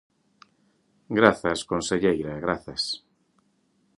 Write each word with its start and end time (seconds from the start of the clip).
Grazas, 1.19 1.59
conselleira, 1.71 2.33
grazas. 2.45 2.83